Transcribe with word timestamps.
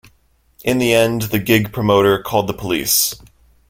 In 0.63 0.79
the 0.79 0.93
end, 0.95 1.21
the 1.29 1.37
gig 1.37 1.71
promoter 1.71 2.17
called 2.19 2.47
the 2.47 2.55
police. 2.55 3.13